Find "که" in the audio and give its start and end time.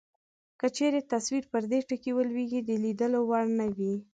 0.59-0.67